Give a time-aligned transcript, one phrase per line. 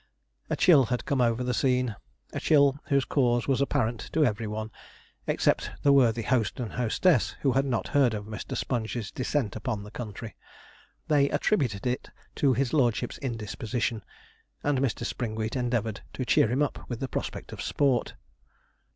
[0.49, 1.95] A chill had come over the scene
[2.33, 4.71] a chill whose cause was apparent to every one,
[5.27, 8.57] except the worthy host and hostess, who had not heard of Mr.
[8.57, 10.35] Sponge's descent upon the country.
[11.07, 14.03] They attributed it to his lordship's indisposition,
[14.63, 15.05] and Mr.
[15.05, 18.15] Springwheat endeavoured to cheer him up with the prospect of sport.